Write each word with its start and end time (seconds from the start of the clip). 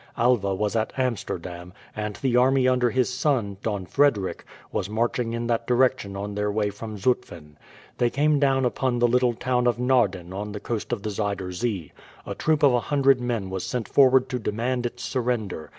Alva 0.17 0.55
was 0.55 0.75
at 0.75 0.91
Amsterdam, 0.97 1.73
and 1.95 2.15
the 2.15 2.35
army 2.35 2.67
under 2.67 2.89
his 2.89 3.13
son, 3.13 3.57
Don 3.61 3.85
Frederick, 3.85 4.43
was 4.71 4.89
marching 4.89 5.33
in 5.33 5.45
that 5.45 5.67
direction 5.67 6.17
on 6.17 6.33
their 6.33 6.51
way 6.51 6.71
from 6.71 6.97
Zutphen. 6.97 7.55
They 7.99 8.09
came 8.09 8.39
down 8.39 8.65
upon 8.65 8.97
the 8.97 9.07
little 9.07 9.35
town 9.35 9.67
of 9.67 9.77
Naarden 9.77 10.33
on 10.33 10.53
the 10.53 10.59
coast 10.59 10.91
of 10.91 11.03
the 11.03 11.11
Zuider 11.11 11.51
Zee. 11.51 11.91
A 12.25 12.33
troop 12.33 12.63
of 12.63 12.73
a 12.73 12.79
hundred 12.79 13.21
men 13.21 13.51
was 13.51 13.63
sent 13.63 13.87
forward 13.87 14.27
to 14.29 14.39
demand 14.39 14.87
its 14.87 15.03
surrender. 15.03 15.69